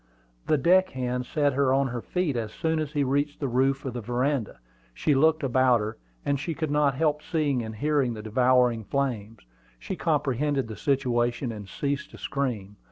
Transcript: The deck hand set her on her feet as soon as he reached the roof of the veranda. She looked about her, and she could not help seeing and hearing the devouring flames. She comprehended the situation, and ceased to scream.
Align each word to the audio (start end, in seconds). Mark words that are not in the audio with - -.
The 0.47 0.57
deck 0.57 0.89
hand 0.89 1.27
set 1.27 1.53
her 1.53 1.71
on 1.71 1.89
her 1.89 2.01
feet 2.01 2.35
as 2.35 2.51
soon 2.51 2.79
as 2.79 2.93
he 2.93 3.03
reached 3.03 3.39
the 3.39 3.47
roof 3.47 3.85
of 3.85 3.93
the 3.93 4.01
veranda. 4.01 4.57
She 4.95 5.13
looked 5.13 5.43
about 5.43 5.79
her, 5.79 5.95
and 6.25 6.39
she 6.39 6.55
could 6.55 6.71
not 6.71 6.95
help 6.95 7.21
seeing 7.21 7.61
and 7.61 7.75
hearing 7.75 8.15
the 8.15 8.23
devouring 8.23 8.83
flames. 8.83 9.41
She 9.77 9.95
comprehended 9.95 10.67
the 10.67 10.75
situation, 10.75 11.51
and 11.51 11.69
ceased 11.69 12.09
to 12.09 12.17
scream. 12.17 12.77